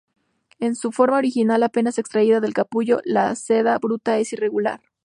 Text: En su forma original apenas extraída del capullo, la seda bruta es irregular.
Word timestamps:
En 0.57 0.75
su 0.75 0.91
forma 0.91 1.19
original 1.19 1.61
apenas 1.61 1.99
extraída 1.99 2.39
del 2.39 2.55
capullo, 2.55 3.01
la 3.05 3.35
seda 3.35 3.77
bruta 3.77 4.17
es 4.17 4.33
irregular. 4.33 4.81